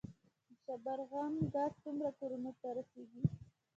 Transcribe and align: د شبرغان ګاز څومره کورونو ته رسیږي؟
د 0.47 0.49
شبرغان 0.63 1.33
ګاز 1.53 1.71
څومره 1.83 2.09
کورونو 2.19 2.51
ته 2.59 2.67
رسیږي؟ 2.77 3.23